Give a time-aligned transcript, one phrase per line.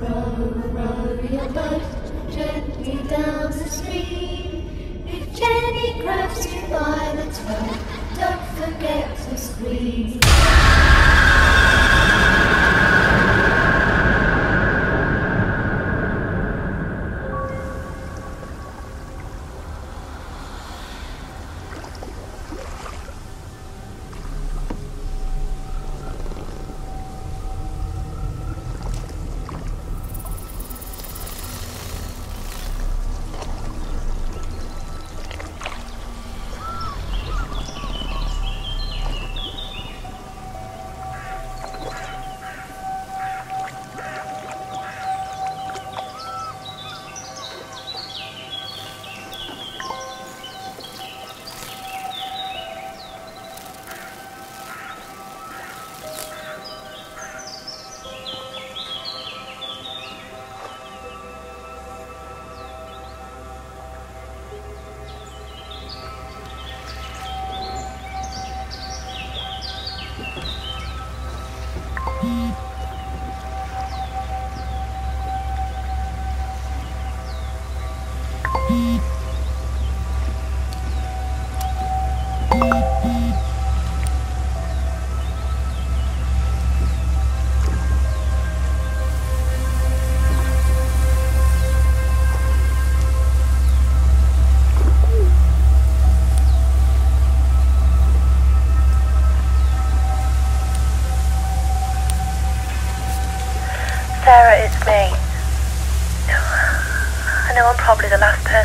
[0.00, 1.82] row, row your boat
[2.30, 5.04] gently down the stream.
[5.06, 7.76] If Jenny grabs you by the toe,
[8.18, 10.93] don't forget to scream.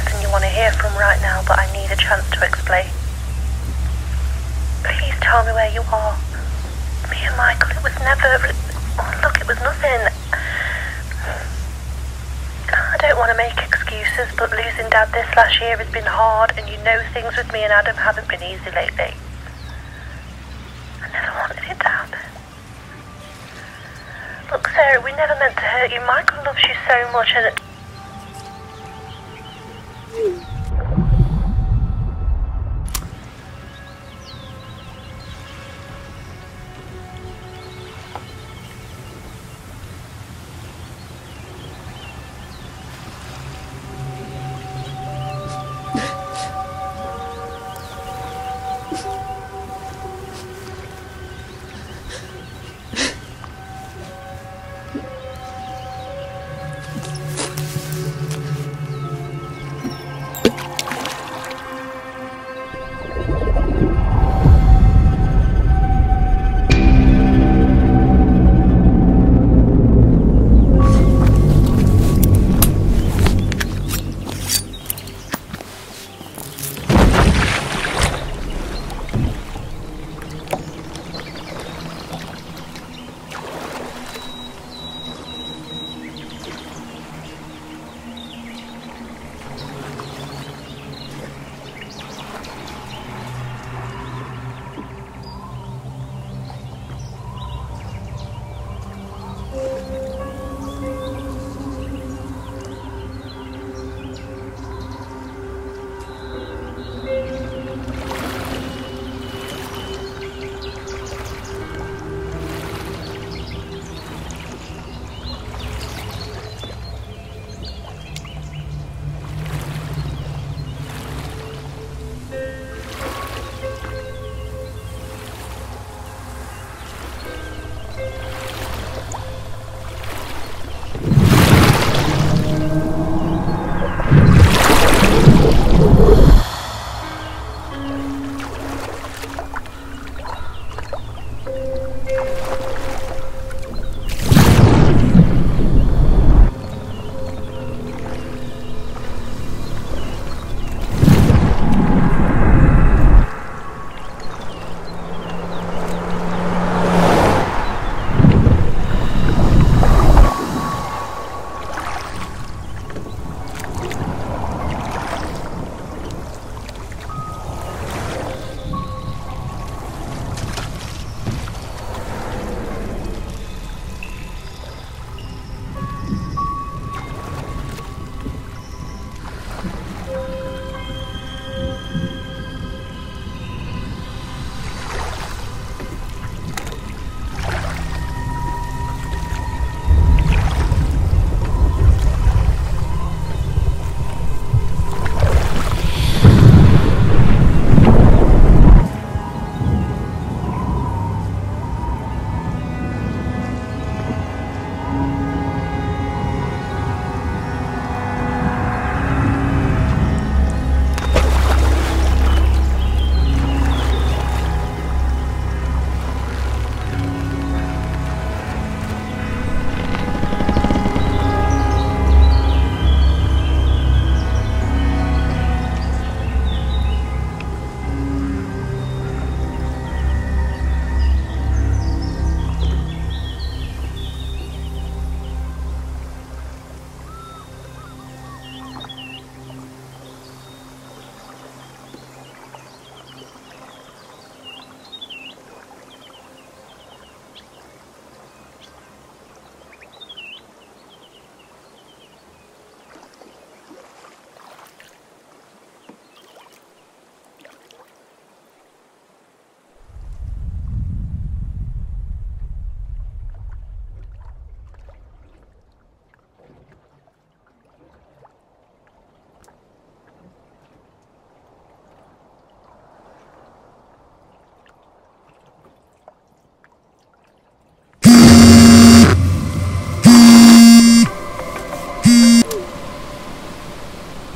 [0.09, 2.85] Person you want to hear from right now, but I need a chance to explain.
[4.81, 6.17] Please tell me where you are.
[7.09, 8.49] Me and Michael, it was never.
[8.97, 10.01] Oh, look, it was nothing.
[12.69, 16.53] I don't want to make excuses, but losing Dad this last year has been hard,
[16.57, 19.13] and you know things with me and Adam haven't been easy lately.
[21.01, 22.19] I never wanted it to happen.
[24.51, 26.01] Look, Sarah, we never meant to hurt you.
[26.01, 27.61] Michael loves you so much, and it...
[30.11, 30.48] 嗯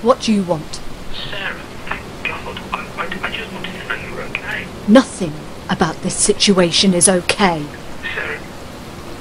[0.04, 0.82] What do you want?
[1.30, 1.56] Sarah,
[1.88, 2.60] thank God.
[2.74, 4.68] I, I, I just wanted to know you were okay.
[4.86, 5.32] Nothing
[5.70, 7.66] about this situation is okay.
[8.14, 8.40] Sarah,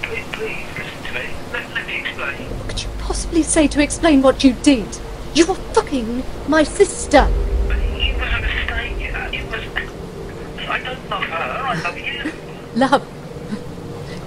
[0.03, 1.31] please, please listen to me.
[1.53, 2.49] Let, let me explain.
[2.59, 4.99] What could you possibly say to explain what you did?
[5.37, 7.31] You were fucking my sister.
[7.69, 9.01] But it was a mistake.
[9.01, 10.69] It uh, was.
[10.69, 11.37] I don't love her.
[11.37, 12.33] I love you.
[12.75, 13.07] Love.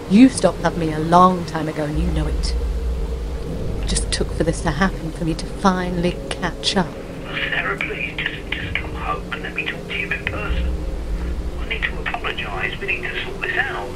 [0.09, 2.55] You stopped loving me a long time ago and you know it.
[4.15, 6.87] Took for this to happen for me to finally catch up.
[7.49, 10.73] Sarah, please, just, just come home and let me talk to you in person.
[11.59, 12.79] I need to apologise.
[12.79, 13.89] We need to sort this out.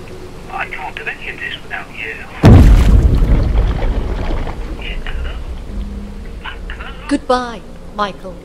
[0.52, 2.16] I can't do any of this without you.
[4.84, 5.36] Yeah, hello?
[6.44, 7.08] Hello?
[7.08, 7.62] Goodbye,
[7.96, 8.36] Michael.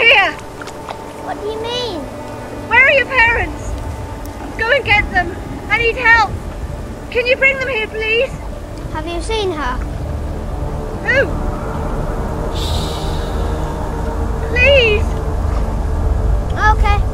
[0.00, 0.32] Here!
[1.24, 2.00] What do you mean?
[2.68, 3.70] Where are your parents?
[4.58, 5.36] Go and get them.
[5.70, 6.30] I need help.
[7.10, 8.30] Can you bring them here, please?
[8.92, 9.76] Have you seen her?
[11.06, 11.26] Who?
[14.48, 15.04] Please.
[16.58, 17.09] Okay.